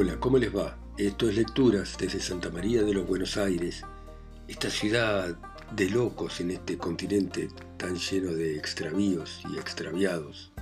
[0.00, 0.78] Hola, ¿cómo les va?
[0.96, 3.82] Esto es Lecturas desde Santa María de los Buenos Aires,
[4.46, 5.36] esta ciudad
[5.74, 10.52] de locos en este continente tan lleno de extravíos y extraviados.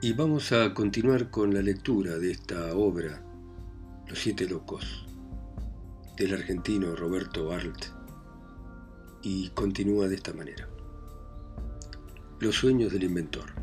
[0.00, 3.22] Y vamos a continuar con la lectura de esta obra,
[4.08, 5.04] Los Siete Locos,
[6.16, 7.84] del argentino Roberto Arlt,
[9.22, 10.66] y continúa de esta manera.
[12.38, 13.59] Los sueños del inventor.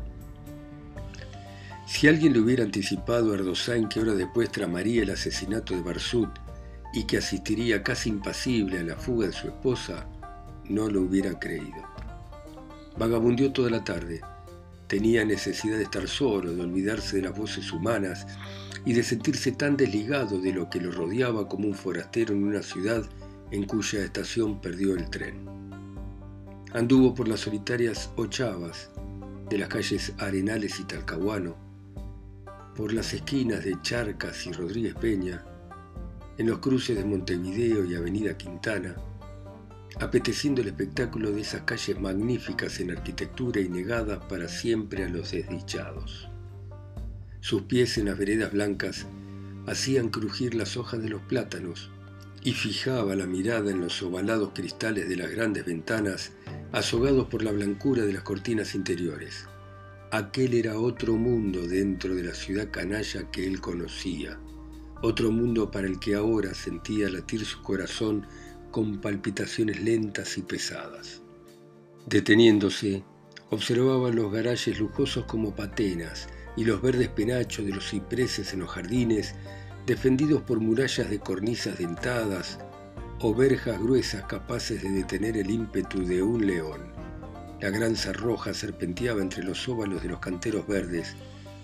[1.88, 6.28] Si alguien le hubiera anticipado a Erdosain que hora después tramaría el asesinato de Barsut
[6.92, 10.06] y que asistiría casi impasible a la fuga de su esposa,
[10.68, 11.82] no lo hubiera creído.
[12.98, 14.20] Vagabundió toda la tarde.
[14.86, 18.26] Tenía necesidad de estar solo, de olvidarse de las voces humanas
[18.84, 22.62] y de sentirse tan desligado de lo que lo rodeaba como un forastero en una
[22.62, 23.02] ciudad
[23.50, 25.40] en cuya estación perdió el tren.
[26.74, 28.90] Anduvo por las solitarias ochavas
[29.48, 31.67] de las calles Arenales y Talcahuano,
[32.78, 35.44] por las esquinas de Charcas y Rodríguez Peña,
[36.38, 38.94] en los cruces de Montevideo y Avenida Quintana,
[39.98, 45.32] apeteciendo el espectáculo de esas calles magníficas en arquitectura y negadas para siempre a los
[45.32, 46.28] desdichados.
[47.40, 49.06] Sus pies en las veredas blancas
[49.66, 51.90] hacían crujir las hojas de los plátanos
[52.44, 56.30] y fijaba la mirada en los ovalados cristales de las grandes ventanas
[56.70, 59.48] azogados por la blancura de las cortinas interiores.
[60.10, 64.40] Aquel era otro mundo dentro de la ciudad canalla que él conocía,
[65.02, 68.26] otro mundo para el que ahora sentía latir su corazón
[68.70, 71.20] con palpitaciones lentas y pesadas.
[72.06, 73.04] Deteniéndose,
[73.50, 78.70] observaba los garajes lujosos como patenas y los verdes penachos de los cipreses en los
[78.70, 79.34] jardines,
[79.84, 82.58] defendidos por murallas de cornisas dentadas
[83.20, 86.97] o verjas gruesas capaces de detener el ímpetu de un león.
[87.60, 91.16] La gran roja serpenteaba entre los óvalos de los canteros verdes,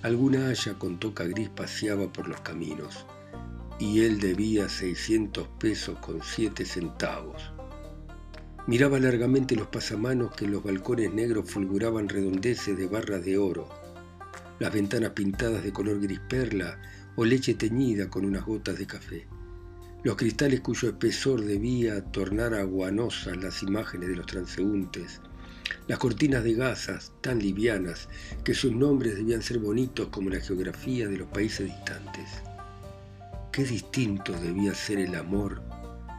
[0.02, 3.06] alguna haya con toca gris paseaba por los caminos.
[3.78, 7.52] Y él debía 600 pesos con 7 centavos.
[8.66, 13.68] Miraba largamente los pasamanos que en los balcones negros fulguraban redondeces de barras de oro,
[14.58, 16.80] las ventanas pintadas de color gris perla
[17.14, 19.27] o leche teñida con unas gotas de café,
[20.02, 25.20] los cristales cuyo espesor debía tornar aguanosas las imágenes de los transeúntes,
[25.86, 28.08] las cortinas de gasas tan livianas
[28.42, 32.29] que sus nombres debían ser bonitos como la geografía de los países distantes.
[33.52, 35.63] Qué distinto debía ser el amor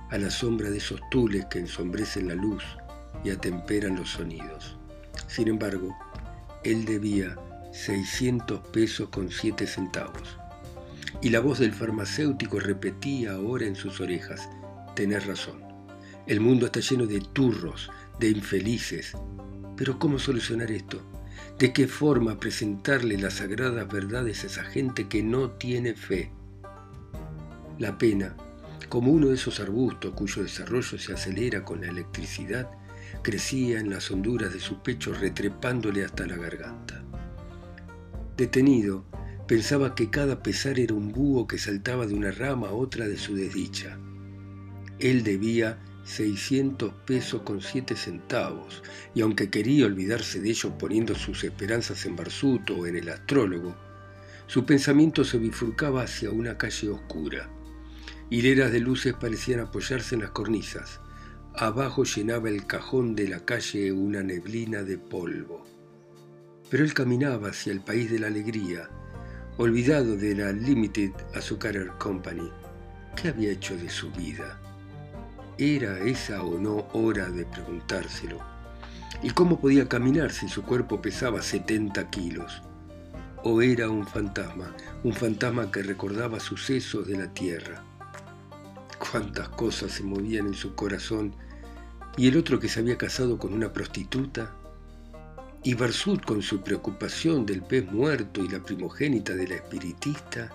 [0.10, 2.64] a la sombra de esos tules que ensombrecen la luz
[3.24, 4.78] y atemperan los sonidos.
[5.28, 5.96] Sin embargo,
[6.64, 7.36] él debía
[7.74, 10.38] 600 pesos con 7 centavos.
[11.22, 14.48] Y la voz del farmacéutico repetía ahora en sus orejas,
[14.96, 15.64] tenés razón,
[16.28, 17.90] el mundo está lleno de turros,
[18.20, 19.14] de infelices.
[19.76, 21.02] Pero ¿cómo solucionar esto?
[21.60, 26.32] ¿De qué forma presentarle las sagradas verdades a esa gente que no tiene fe?
[27.78, 28.36] La pena,
[28.90, 32.70] como uno de esos arbustos cuyo desarrollo se acelera con la electricidad,
[33.22, 37.04] crecía en las honduras de su pecho retrepándole hasta la garganta.
[38.38, 39.06] Detenido,
[39.48, 43.18] pensaba que cada pesar era un búho que saltaba de una rama a otra de
[43.18, 43.98] su desdicha.
[45.00, 48.84] Él debía 600 pesos con 7 centavos,
[49.14, 53.76] y aunque quería olvidarse de ello poniendo sus esperanzas en Barsuto o en el astrólogo,
[54.48, 57.50] su pensamiento se bifurcaba hacia una calle oscura.
[58.30, 61.02] Hileras de luces parecían apoyarse en las cornisas.
[61.56, 65.66] Abajo llenaba el cajón de la calle una neblina de polvo.
[66.70, 68.90] Pero él caminaba hacia el país de la alegría,
[69.58, 72.52] olvidado de la Limited Azucarer Company.
[73.16, 74.60] ¿Qué había hecho de su vida?
[75.58, 78.40] ¿Era esa o no hora de preguntárselo?
[79.24, 82.62] ¿Y cómo podía caminar si su cuerpo pesaba 70 kilos?
[83.44, 87.84] ¿O era un fantasma, un fantasma que recordaba sucesos de la tierra?
[89.12, 91.34] cuántas cosas se movían en su corazón,
[92.18, 94.54] y el otro que se había casado con una prostituta,
[95.64, 100.52] y Barsud con su preocupación del pez muerto y la primogénita de la espiritista,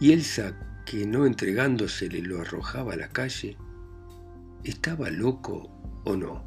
[0.00, 0.54] y Elsa
[0.84, 3.56] que no entregándosele lo arrojaba a la calle,
[4.64, 5.70] ¿estaba loco
[6.04, 6.44] o no?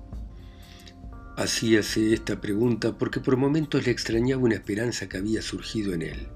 [1.38, 6.28] Hacíase esta pregunta porque por momentos le extrañaba una esperanza que había surgido en él.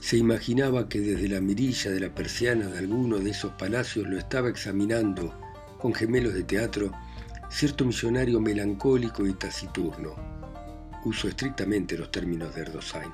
[0.00, 4.16] Se imaginaba que desde la mirilla de la persiana de alguno de esos palacios lo
[4.16, 5.34] estaba examinando,
[5.80, 6.92] con gemelos de teatro,
[7.50, 10.14] cierto millonario melancólico y taciturno.
[11.04, 13.10] Uso estrictamente los términos de Erdosain.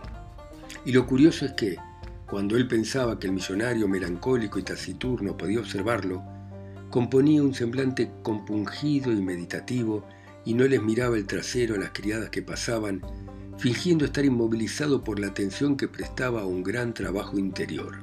[0.85, 1.77] Y lo curioso es que,
[2.27, 6.34] cuando él pensaba que el millonario melancólico y taciturno podía observarlo,
[6.95, 10.07] componía un semblante compungido y meditativo
[10.45, 13.03] y no les miraba el trasero a las criadas que pasaban
[13.59, 17.99] fingiendo estar inmovilizado por la atención que prestaba a un gran trabajo interior.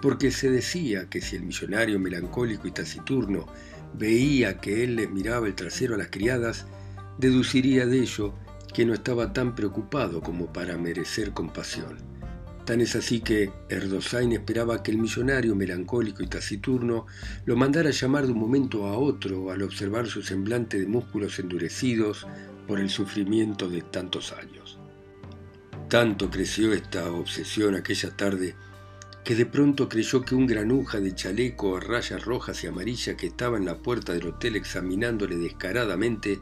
[0.00, 3.46] porque se decía que si el millonario melancólico y taciturno
[3.94, 6.66] veía que él les miraba el trasero a las criadas,
[7.18, 8.32] deduciría de ello
[8.72, 12.13] que no estaba tan preocupado como para merecer compasión.
[12.64, 17.06] Tan es así que Erdosain esperaba que el millonario melancólico y taciturno
[17.44, 22.26] lo mandara llamar de un momento a otro al observar su semblante de músculos endurecidos
[22.66, 24.78] por el sufrimiento de tantos años.
[25.90, 28.54] Tanto creció esta obsesión aquella tarde
[29.24, 33.26] que de pronto creyó que un granuja de chaleco a rayas rojas y amarillas que
[33.26, 36.40] estaba en la puerta del hotel examinándole descaradamente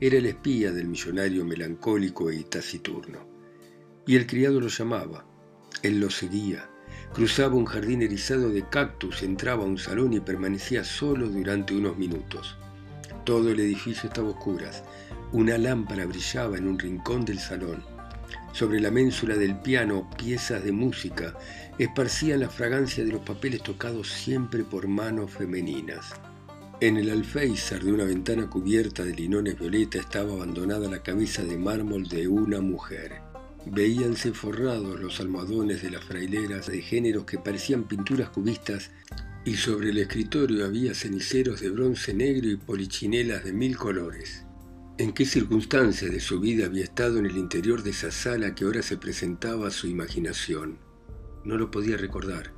[0.00, 3.26] era el espía del millonario melancólico y taciturno.
[4.06, 5.31] Y el criado lo llamaba.
[5.82, 6.68] Él lo seguía.
[7.12, 11.96] Cruzaba un jardín erizado de cactus, entraba a un salón y permanecía solo durante unos
[11.96, 12.56] minutos.
[13.24, 14.82] Todo el edificio estaba a oscuras.
[15.32, 17.84] Una lámpara brillaba en un rincón del salón.
[18.52, 21.34] Sobre la ménsula del piano, piezas de música
[21.78, 26.12] esparcían la fragancia de los papeles tocados siempre por manos femeninas.
[26.80, 31.56] En el alféizar de una ventana cubierta de linones violeta estaba abandonada la cabeza de
[31.56, 33.31] mármol de una mujer.
[33.66, 38.90] Veíanse forrados los almohadones de las fraileras de géneros que parecían pinturas cubistas
[39.44, 44.44] y sobre el escritorio había ceniceros de bronce negro y polichinelas de mil colores.
[44.98, 48.64] ¿En qué circunstancias de su vida había estado en el interior de esa sala que
[48.64, 50.78] ahora se presentaba a su imaginación?
[51.44, 52.52] No lo podía recordar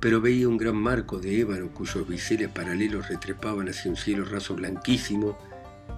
[0.00, 4.54] pero veía un gran marco de ébano cuyos biseles paralelos retrepaban hacia un cielo raso
[4.54, 5.38] blanquísimo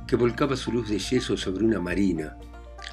[0.08, 2.36] que volcaba su luz de yeso sobre una marina,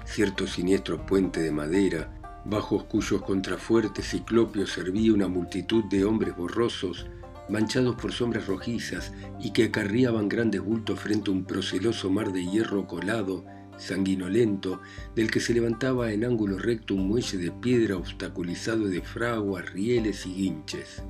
[0.06, 7.08] cierto siniestro puente de madera, bajo cuyos contrafuertes ciclopios servía una multitud de hombres borrosos,
[7.50, 12.46] manchados por sombras rojizas y que acarriaban grandes bultos frente a un proceloso mar de
[12.46, 13.46] hierro colado
[13.80, 14.82] sanguinolento,
[15.16, 20.26] del que se levantaba en ángulo recto un muelle de piedra obstaculizado de fraguas, rieles
[20.26, 21.02] y guinches.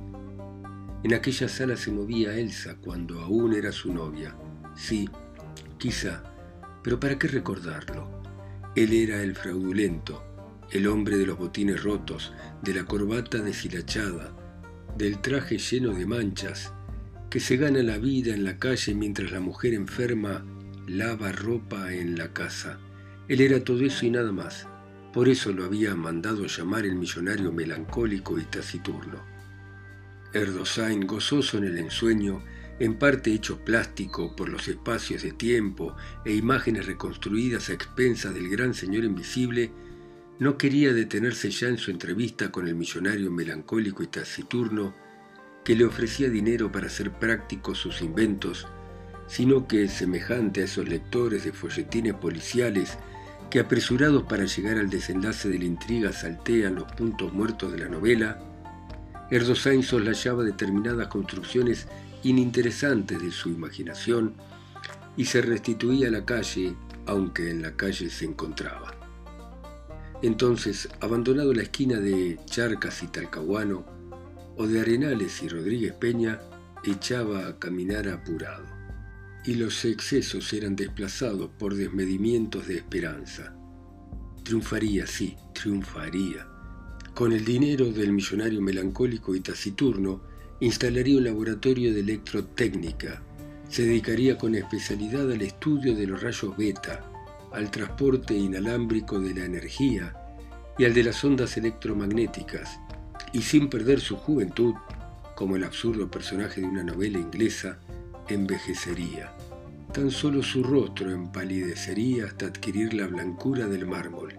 [1.02, 4.36] En aquella sala se movía Elsa cuando aún era su novia.
[4.76, 5.08] Sí,
[5.78, 6.22] quizá,
[6.82, 8.19] pero ¿para qué recordarlo?
[8.80, 10.24] Él era el fraudulento,
[10.70, 12.32] el hombre de los botines rotos,
[12.62, 14.34] de la corbata deshilachada,
[14.96, 16.72] del traje lleno de manchas,
[17.28, 20.46] que se gana la vida en la calle mientras la mujer enferma
[20.86, 22.78] lava ropa en la casa.
[23.28, 24.66] Él era todo eso y nada más.
[25.12, 29.22] Por eso lo había mandado llamar el millonario melancólico y taciturno.
[30.32, 32.42] Erdosain, gozoso en el ensueño,
[32.80, 35.94] en parte hecho plástico por los espacios de tiempo
[36.24, 39.70] e imágenes reconstruidas a expensas del gran señor invisible,
[40.40, 44.94] no quería detenerse ya en su entrevista con el millonario melancólico y taciturno,
[45.64, 48.66] que le ofrecía dinero para hacer prácticos sus inventos
[49.30, 52.98] sino que, semejante a esos lectores de folletines policiales
[53.48, 57.88] que apresurados para llegar al desenlace de la intriga saltean los puntos muertos de la
[57.88, 58.42] novela,
[59.30, 61.86] Erdosain soslayaba determinadas construcciones
[62.22, 64.34] ininteresantes de su imaginación
[65.16, 66.74] y se restituía a la calle,
[67.06, 68.94] aunque en la calle se encontraba.
[70.22, 73.84] Entonces, abandonado la esquina de Charcas y Talcahuano,
[74.56, 76.40] o de Arenales y Rodríguez Peña,
[76.84, 78.80] echaba a caminar apurado
[79.44, 83.54] y los excesos eran desplazados por desmedimientos de esperanza.
[84.42, 86.46] Triunfaría, sí, triunfaría.
[87.14, 90.22] Con el dinero del millonario melancólico y taciturno,
[90.60, 93.22] instalaría un laboratorio de electrotécnica.
[93.68, 97.10] Se dedicaría con especialidad al estudio de los rayos beta,
[97.52, 100.14] al transporte inalámbrico de la energía
[100.78, 102.78] y al de las ondas electromagnéticas,
[103.32, 104.74] y sin perder su juventud,
[105.34, 107.78] como el absurdo personaje de una novela inglesa,
[108.28, 109.32] envejecería.
[109.92, 114.34] Tan solo su rostro empalidecería hasta adquirir la blancura del mármol,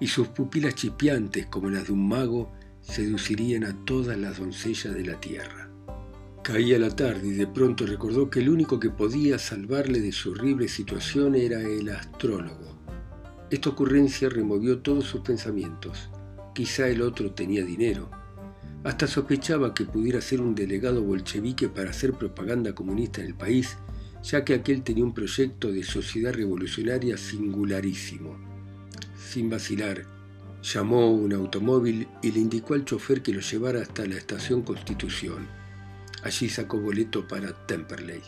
[0.00, 5.04] y sus pupilas chispeantes como las de un mago seducirían a todas las doncellas de
[5.04, 5.70] la tierra.
[6.42, 10.32] Caía la tarde y de pronto recordó que el único que podía salvarle de su
[10.32, 12.78] horrible situación era el astrólogo.
[13.50, 16.08] Esta ocurrencia removió todos sus pensamientos.
[16.54, 18.10] Quizá el otro tenía dinero,
[18.82, 23.76] hasta sospechaba que pudiera ser un delegado bolchevique para hacer propaganda comunista en el país,
[24.22, 28.38] ya que aquel tenía un proyecto de sociedad revolucionaria singularísimo.
[29.18, 30.06] Sin vacilar,
[30.62, 35.46] llamó un automóvil y le indicó al chofer que lo llevara hasta la estación Constitución.
[36.22, 38.22] Allí sacó boleto para Temperley.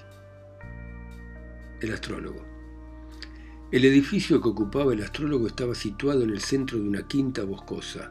[1.81, 2.45] El astrólogo.
[3.71, 8.11] El edificio que ocupaba el astrólogo estaba situado en el centro de una quinta boscosa.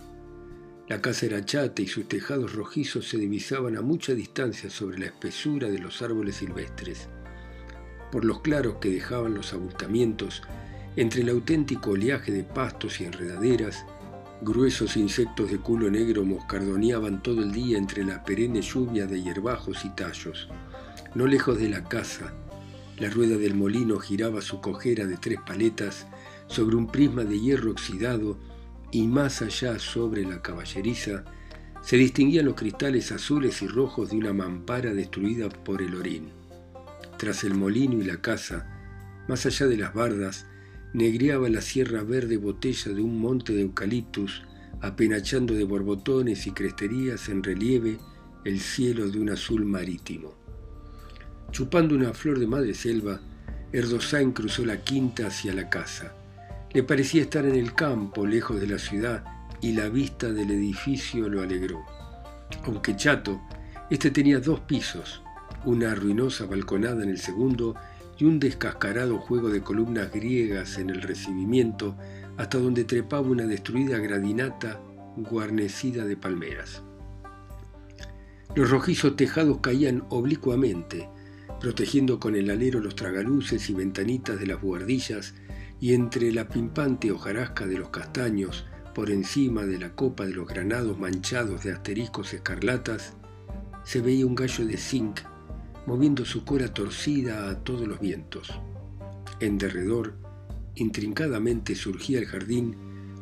[0.88, 5.06] La casa era chata y sus tejados rojizos se divisaban a mucha distancia sobre la
[5.06, 7.08] espesura de los árboles silvestres.
[8.12, 10.42] Por los claros que dejaban los abultamientos,
[10.96, 13.86] entre el auténtico oleaje de pastos y enredaderas,
[14.44, 19.86] Gruesos insectos de culo negro moscardoneaban todo el día entre la perenne lluvia de hierbajos
[19.86, 20.50] y tallos.
[21.14, 22.34] No lejos de la casa,
[22.98, 26.08] la rueda del molino giraba su cojera de tres paletas
[26.48, 28.40] sobre un prisma de hierro oxidado
[28.92, 31.24] y más allá sobre la caballeriza
[31.84, 36.32] se distinguían los cristales azules y rojos de una mampara destruida por el orín.
[37.20, 38.68] Tras el molino y la casa,
[39.28, 40.48] más allá de las bardas,
[40.94, 44.44] negreaba la sierra verde botella de un monte de eucaliptus,
[44.82, 47.98] apenachando de borbotones y cresterías en relieve
[48.44, 50.34] el cielo de un azul marítimo.
[51.52, 53.20] Chupando una flor de madre selva,
[53.72, 56.14] Erdosain cruzó la quinta hacia la casa.
[56.74, 59.24] Le parecía estar en el campo, lejos de la ciudad,
[59.62, 61.82] y la vista del edificio lo alegró.
[62.64, 63.42] Aunque chato,
[63.90, 65.22] este tenía dos pisos,
[65.66, 67.76] una ruinosa balconada en el segundo
[68.18, 71.96] y un descascarado juego de columnas griegas en el recibimiento,
[72.38, 74.80] hasta donde trepaba una destruida gradinata
[75.16, 76.84] guarnecida de palmeras.
[78.56, 81.10] Los rojizos tejados caían oblicuamente,
[81.60, 85.36] protegiendo con el alero los tragaluces y ventanitas de las buhardillas,
[85.80, 90.48] y entre la pimpante hojarasca de los castaños, por encima de la copa de los
[90.48, 93.14] granados manchados de asteriscos escarlatas,
[93.84, 95.22] se veía un gallo de zinc
[95.86, 98.50] moviendo su cola torcida a todos los vientos.
[99.40, 100.14] En derredor,
[100.76, 102.76] intrincadamente surgía el jardín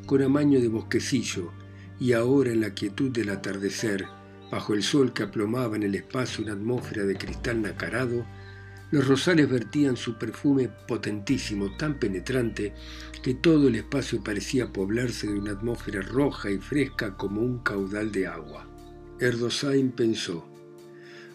[0.06, 1.52] con amaño de bosquecillo,
[2.00, 4.06] y ahora en la quietud del atardecer,
[4.52, 8.26] bajo el sol que aplomaba en el espacio una atmósfera de cristal nacarado,
[8.92, 12.74] los rosales vertían su perfume potentísimo, tan penetrante,
[13.22, 18.12] que todo el espacio parecía poblarse de una atmósfera roja y fresca como un caudal
[18.12, 18.68] de agua.
[19.20, 20.50] Erdosain pensó,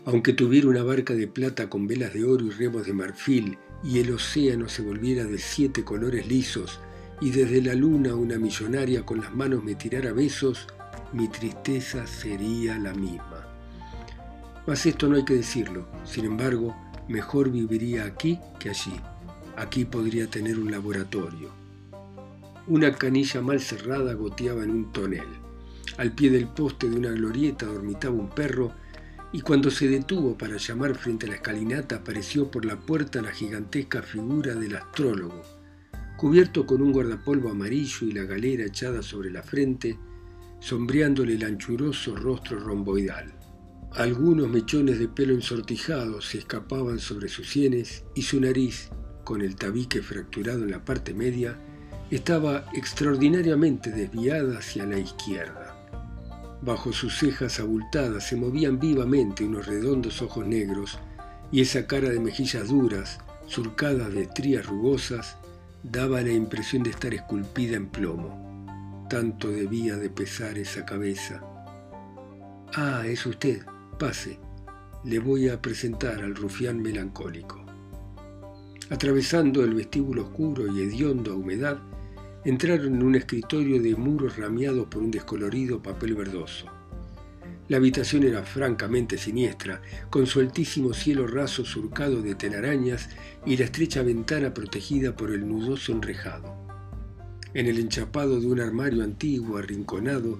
[0.05, 3.99] aunque tuviera una barca de plata con velas de oro y remos de marfil, y
[4.01, 6.81] el océano se volviera de siete colores lisos,
[7.21, 10.67] y desde la luna una millonaria con las manos me tirara besos,
[11.13, 13.47] mi tristeza sería la misma.
[14.67, 16.75] Mas esto no hay que decirlo, sin embargo,
[17.09, 18.95] mejor viviría aquí que allí.
[19.57, 21.51] Aquí podría tener un laboratorio.
[22.67, 25.27] Una canilla mal cerrada goteaba en un tonel.
[25.99, 28.73] Al pie del poste de una glorieta dormitaba un perro
[29.35, 33.33] y cuando se detuvo para llamar frente a la escalinata apareció por la puerta la
[33.33, 35.43] gigantesca figura del astrólogo,
[36.17, 39.99] cubierto con un guardapolvo amarillo y la galera echada sobre la frente,
[40.61, 43.35] sombreándole el anchuroso rostro romboidal.
[43.95, 48.91] Algunos mechones de pelo ensortijado se escapaban sobre sus sienes y su nariz,
[49.25, 51.59] con el tabique fracturado en la parte media,
[52.09, 55.64] estaba extraordinariamente desviada hacia la izquierda.
[56.65, 60.99] Bajo sus cejas abultadas se movían vivamente unos redondos ojos negros
[61.53, 65.37] y esa cara de mejillas duras, surcada de estrías rugosas,
[65.83, 69.07] daba la impresión de estar esculpida en plomo.
[69.11, 71.43] Tanto debía de pesar esa cabeza.
[72.73, 73.63] Ah, es usted,
[73.99, 74.39] Pase,
[75.05, 77.63] le voy a presentar al rufián melancólico.
[78.89, 81.79] Atravesando el vestíbulo oscuro y hediondo a humedad,
[82.45, 86.67] entraron en un escritorio de muros rameados por un descolorido papel verdoso.
[87.69, 93.09] La habitación era francamente siniestra, con su altísimo cielo raso surcado de telarañas
[93.47, 96.55] y la estrecha ventana protegida por el nudoso enrejado.
[97.55, 100.39] En el enchapado de un armario antiguo arrinconado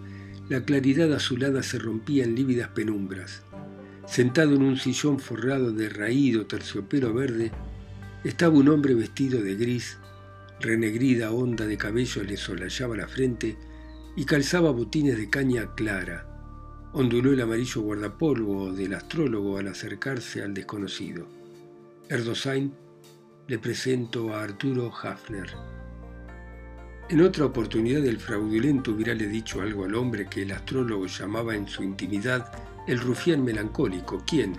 [0.51, 3.43] la claridad azulada se rompía en lívidas penumbras.
[4.07, 7.51] Sentado en un sillón forrado de raído terciopelo verde,
[8.25, 9.97] estaba un hombre vestido de gris,
[10.61, 13.57] renegrida onda de cabello le solayaba la frente
[14.17, 16.31] y calzaba botines de caña clara.
[16.93, 21.27] Onduló el amarillo guardapolvo del astrólogo al acercarse al desconocido.
[22.09, 22.73] Erdosain
[23.47, 25.51] le presento a Arturo Hafner.
[27.11, 31.69] En otra oportunidad el fraudulento hubiérale dicho algo al hombre que el astrólogo llamaba en
[31.69, 32.51] su intimidad
[32.87, 34.55] el rufián melancólico, quien,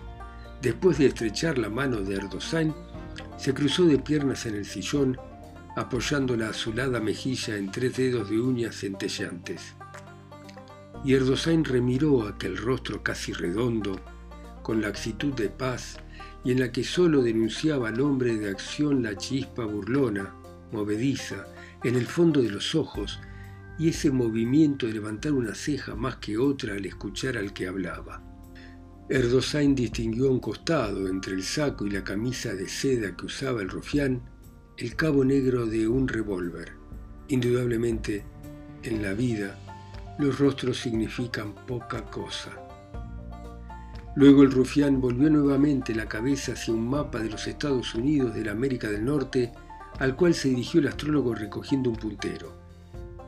[0.61, 2.73] después de estrechar la mano de Erdosain,
[3.37, 5.17] se cruzó de piernas en el sillón,
[5.75, 9.75] apoyando la azulada mejilla en tres dedos de uñas centelleantes.
[11.03, 13.99] Y Erdosain remiró aquel rostro casi redondo,
[14.63, 15.97] con la actitud de paz
[16.43, 20.33] y en la que sólo denunciaba al hombre de acción la chispa burlona,
[20.71, 21.45] movediza,
[21.83, 23.19] en el fondo de los ojos
[23.77, 28.23] y ese movimiento de levantar una ceja más que otra al escuchar al que hablaba.
[29.09, 33.61] Erdosain distinguió a un costado, entre el saco y la camisa de seda que usaba
[33.61, 34.21] el rufián,
[34.77, 36.73] el cabo negro de un revólver.
[37.29, 38.23] Indudablemente,
[38.83, 39.57] en la vida,
[40.19, 42.51] los rostros significan poca cosa.
[44.15, 48.43] Luego el rufián volvió nuevamente la cabeza hacia un mapa de los Estados Unidos de
[48.43, 49.53] la América del Norte
[49.99, 52.53] al cual se dirigió el astrólogo recogiendo un puntero,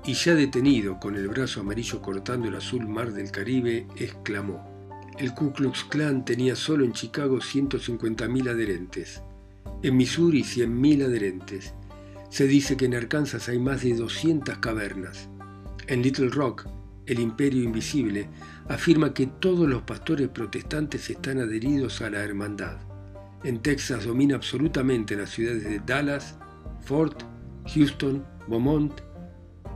[0.06, 4.66] y ya detenido, con el brazo amarillo cortando el azul mar del Caribe, exclamó,
[5.18, 9.22] el Ku Klux Klan tenía solo en Chicago 150.000 adherentes,
[9.84, 11.74] en Missouri 100.000 adherentes.
[12.30, 15.30] Se dice que en Arkansas hay más de 200 cavernas.
[15.88, 16.68] En Little Rock,
[17.06, 18.30] el imperio invisible,
[18.68, 22.78] afirma que todos los pastores protestantes están adheridos a la hermandad.
[23.44, 26.38] En Texas domina absolutamente las ciudades de Dallas,
[26.82, 27.24] Fort,
[27.74, 28.94] Houston, Beaumont.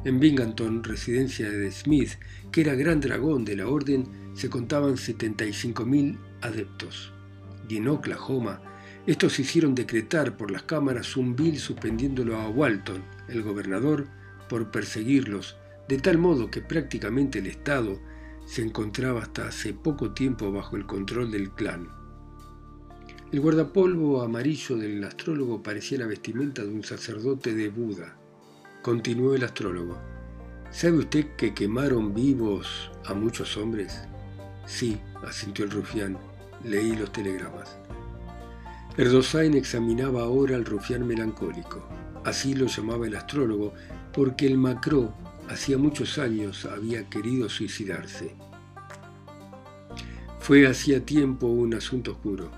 [0.04, 2.14] En Binghamton, residencia de Smith,
[2.52, 7.14] que era gran dragón de la orden, se contaban 75.000 adeptos.
[7.70, 8.62] Y en Oklahoma,
[9.08, 14.08] estos hicieron decretar por las cámaras un bill suspendiéndolo a Walton, el gobernador,
[14.48, 18.00] por perseguirlos, de tal modo que prácticamente el Estado
[18.46, 21.88] se encontraba hasta hace poco tiempo bajo el control del clan.
[23.32, 28.18] El guardapolvo amarillo del astrólogo parecía la vestimenta de un sacerdote de Buda.
[28.82, 29.98] Continuó el astrólogo.
[30.70, 34.02] ¿Sabe usted que quemaron vivos a muchos hombres?
[34.66, 36.18] Sí, asintió el rufián.
[36.64, 37.78] Leí los telegramas.
[38.98, 41.88] Erdosain examinaba ahora al rufián melancólico.
[42.26, 43.74] Así lo llamaba el astrólogo,
[44.12, 45.14] porque el macro
[45.50, 48.36] hacía muchos años había querido suicidarse.
[50.40, 52.52] Fue hacía tiempo un asunto oscuro.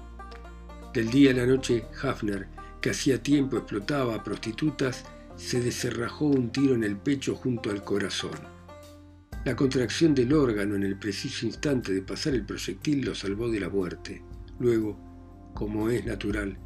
[0.92, 2.48] Del día a la noche, Hafner,
[2.82, 7.84] que hacía tiempo explotaba a prostitutas, se deserrajó un tiro en el pecho junto al
[7.84, 8.40] corazón.
[9.46, 13.60] La contracción del órgano en el preciso instante de pasar el proyectil lo salvó de
[13.60, 14.24] la muerte.
[14.60, 15.13] Luego,
[15.54, 16.58] como es natural,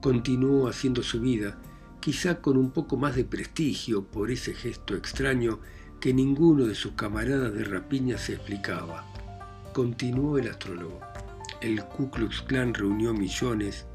[0.00, 1.58] continuó haciendo su vida,
[2.00, 5.60] quizá con un poco más de prestigio por ese gesto extraño
[6.00, 9.04] que ninguno de sus camaradas de rapiña se explicaba.
[9.72, 11.00] Continuó el astrólogo.
[11.60, 13.86] El Ku Klux Klan reunió millones.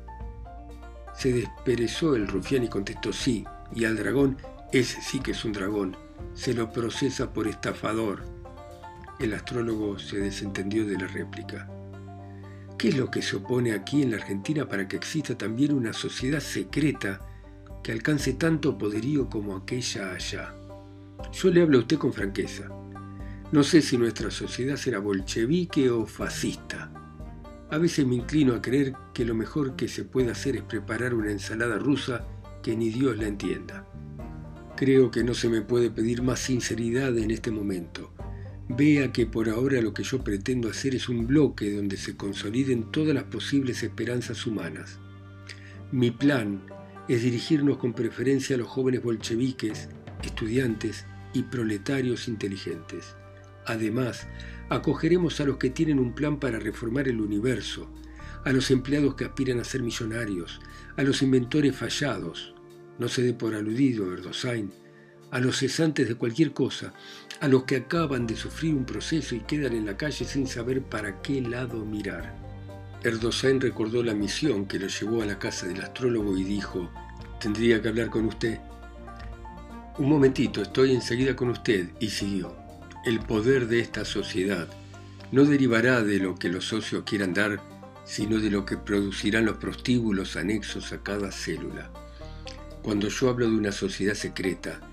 [1.16, 4.38] Se desperezó el rufián y contestó sí, y al dragón,
[4.72, 5.96] ese sí que es un dragón,
[6.34, 8.24] se lo procesa por estafador.
[9.20, 11.70] El astrólogo se desentendió de la réplica.
[12.82, 15.94] ¿Qué es lo que se opone aquí en la Argentina para que exista también una
[15.94, 17.20] sociedad secreta
[17.84, 20.56] que alcance tanto poderío como aquella allá?
[21.32, 22.70] Yo le hablo a usted con franqueza.
[23.52, 26.92] No sé si nuestra sociedad será bolchevique o fascista.
[27.70, 31.14] A veces me inclino a creer que lo mejor que se puede hacer es preparar
[31.14, 32.26] una ensalada rusa
[32.64, 33.86] que ni Dios la entienda.
[34.76, 38.12] Creo que no se me puede pedir más sinceridad en este momento.
[38.78, 42.92] Vea que por ahora lo que yo pretendo hacer es un bloque donde se consoliden
[42.92, 45.00] todas las posibles esperanzas humanas.
[45.92, 46.64] Mi plan
[47.08, 49.90] es dirigirnos con preferencia a los jóvenes bolcheviques,
[50.24, 53.16] estudiantes y proletarios inteligentes.
[53.66, 54.28] Además,
[54.72, 57.90] Acogeremos a los que tienen un plan para reformar el universo,
[58.46, 60.62] a los empleados que aspiran a ser millonarios,
[60.96, 62.56] a los inventores fallados,
[62.98, 64.72] no se dé por aludido Erdosain,
[65.32, 66.94] a los cesantes de cualquier cosa,
[67.40, 70.84] a los que acaban de sufrir un proceso y quedan en la calle sin saber
[70.84, 72.36] para qué lado mirar.
[73.04, 76.92] Erdosain recordó la misión que lo llevó a la casa del astrólogo y dijo,
[77.40, 78.60] tendría que hablar con usted.
[79.98, 82.56] Un momentito, estoy enseguida con usted, y siguió.
[83.04, 84.68] El poder de esta sociedad
[85.32, 87.60] no derivará de lo que los socios quieran dar,
[88.04, 91.90] sino de lo que producirán los prostíbulos anexos a cada célula.
[92.84, 94.91] Cuando yo hablo de una sociedad secreta,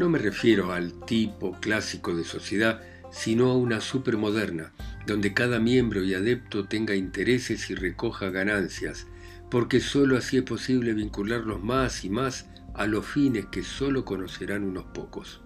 [0.00, 2.80] no me refiero al tipo clásico de sociedad,
[3.12, 4.72] sino a una supermoderna,
[5.06, 9.06] donde cada miembro y adepto tenga intereses y recoja ganancias,
[9.50, 14.64] porque sólo así es posible vincularlos más y más a los fines que sólo conocerán
[14.64, 15.42] unos pocos.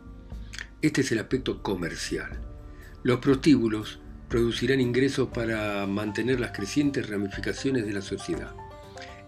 [0.83, 2.38] Este es el aspecto comercial.
[3.03, 8.55] Los prostíbulos producirán ingresos para mantener las crecientes ramificaciones de la sociedad.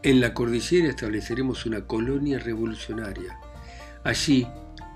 [0.04, 3.40] En la cordillera estableceremos una colonia revolucionaria.
[4.04, 4.46] Allí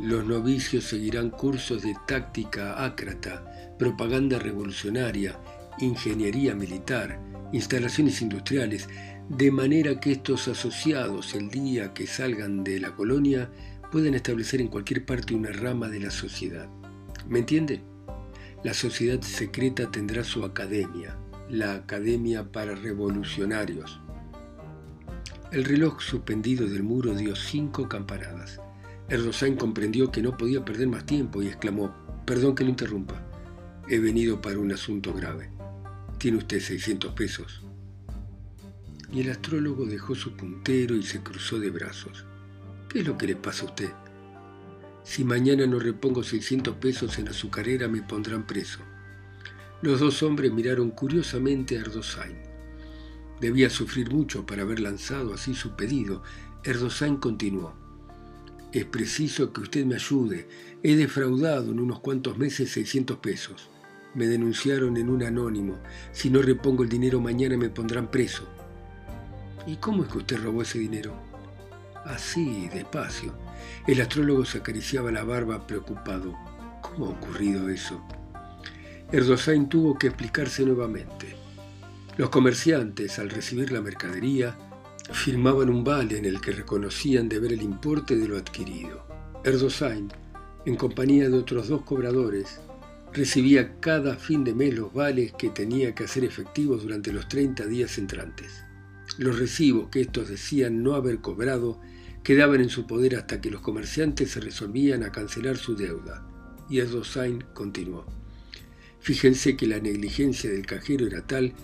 [0.00, 5.38] los novicios seguirán cursos de táctica ácrata, propaganda revolucionaria,
[5.78, 7.20] ingeniería militar,
[7.52, 8.88] instalaciones industriales,
[9.28, 13.50] de manera que estos asociados el día que salgan de la colonia
[13.92, 16.66] pueden establecer en cualquier parte una rama de la sociedad.
[17.28, 17.82] ¿Me entiende?
[18.64, 21.18] La sociedad secreta tendrá su academia,
[21.50, 24.00] la Academia para Revolucionarios.
[25.52, 28.60] El reloj suspendido del muro dio cinco campanadas.
[29.10, 31.92] Erdosain comprendió que no podía perder más tiempo y exclamó,
[32.24, 33.20] perdón que lo interrumpa,
[33.88, 35.50] he venido para un asunto grave.
[36.18, 37.64] ¿Tiene usted 600 pesos?
[39.12, 42.24] Y el astrólogo dejó su puntero y se cruzó de brazos.
[42.88, 43.90] ¿Qué es lo que le pasa a usted?
[45.02, 48.78] Si mañana no repongo 600 pesos en azucarera me pondrán preso.
[49.82, 52.36] Los dos hombres miraron curiosamente a Erdosain.
[53.40, 56.22] Debía sufrir mucho para haber lanzado así su pedido.
[56.62, 57.89] Erdosain continuó.
[58.72, 60.46] Es preciso que usted me ayude.
[60.84, 63.68] He defraudado en unos cuantos meses 600 pesos.
[64.14, 65.78] Me denunciaron en un anónimo.
[66.12, 68.48] Si no repongo el dinero mañana me pondrán preso.
[69.66, 71.14] ¿Y cómo es que usted robó ese dinero?
[72.04, 73.34] Así, despacio.
[73.88, 76.36] El astrólogo se acariciaba la barba preocupado.
[76.80, 78.00] ¿Cómo ha ocurrido eso?
[79.10, 81.34] Erdosain tuvo que explicarse nuevamente.
[82.16, 84.56] Los comerciantes, al recibir la mercadería,
[85.12, 89.06] firmaban un vale en el que reconocían deber el importe de lo adquirido.
[89.44, 90.12] Erdosain,
[90.66, 92.60] en compañía de otros dos cobradores,
[93.12, 97.66] recibía cada fin de mes los vales que tenía que hacer efectivos durante los 30
[97.66, 98.62] días entrantes.
[99.18, 101.80] Los recibos que estos decían no haber cobrado
[102.22, 106.26] quedaban en su poder hasta que los comerciantes se resolvían a cancelar su deuda.
[106.68, 108.06] Y Erdosain continuó.
[109.00, 111.54] Fíjense que la negligencia del cajero era tal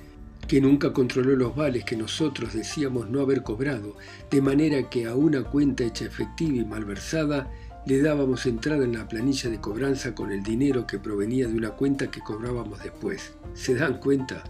[0.46, 3.96] que nunca controló los vales que nosotros decíamos no haber cobrado,
[4.30, 7.50] de manera que a una cuenta hecha efectiva y malversada
[7.86, 11.70] le dábamos entrada en la planilla de cobranza con el dinero que provenía de una
[11.70, 13.34] cuenta que cobrábamos después.
[13.54, 14.42] ¿Se dan cuenta?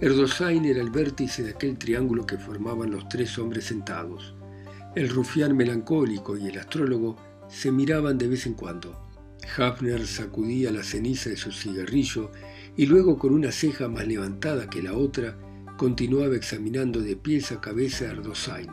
[0.00, 4.34] Erdosain era el vértice de aquel triángulo que formaban los tres hombres sentados.
[4.96, 7.16] El rufián melancólico y el astrólogo
[7.48, 9.00] se miraban de vez en cuando.
[9.56, 12.32] Hafner sacudía la ceniza de su cigarrillo
[12.76, 15.38] y luego con una ceja más levantada que la otra
[15.76, 18.70] continuaba examinando de pies a cabeza a Erdosain.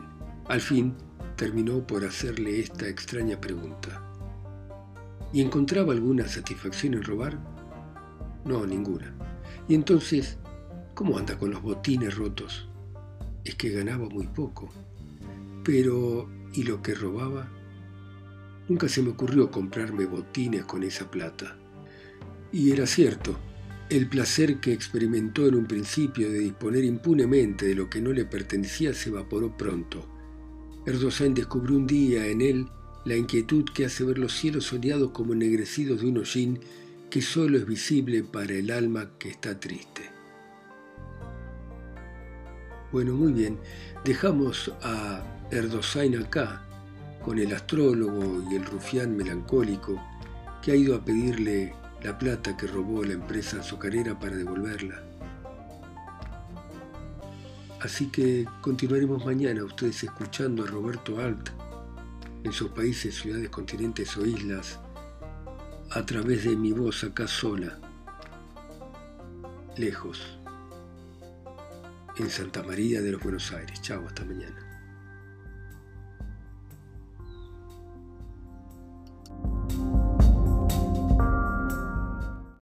[0.48, 0.94] Al fin
[1.36, 4.02] terminó por hacerle esta extraña pregunta.
[5.32, 7.38] ¿Y encontraba alguna satisfacción en robar?
[8.44, 9.14] No, ninguna.
[9.68, 10.38] Y entonces,
[10.94, 12.68] ¿cómo anda con los botines rotos?
[13.44, 14.70] Es que ganaba muy poco.
[15.64, 17.48] Pero, ¿y lo que robaba?
[18.68, 21.56] Nunca se me ocurrió comprarme botines con esa plata.
[22.52, 23.36] Y era cierto,
[23.96, 28.24] el placer que experimentó en un principio de disponer impunemente de lo que no le
[28.24, 30.08] pertenecía se evaporó pronto.
[30.86, 32.68] Erdogan descubrió un día en él
[33.04, 36.60] la inquietud que hace ver los cielos soleados como ennegrecidos de un hollín
[37.10, 40.10] que solo es visible para el alma que está triste.
[42.92, 43.58] Bueno, muy bien,
[44.06, 46.66] dejamos a Erdosain acá,
[47.22, 50.02] con el astrólogo y el rufián melancólico
[50.62, 55.02] que ha ido a pedirle la plata que robó la empresa azucarera para devolverla.
[57.80, 61.50] Así que continuaremos mañana ustedes escuchando a Roberto Alt
[62.44, 64.78] en sus países, ciudades, continentes o islas
[65.90, 67.78] a través de mi voz acá sola,
[69.76, 70.38] lejos,
[72.16, 73.80] en Santa María de los Buenos Aires.
[73.82, 74.71] Chao, hasta mañana.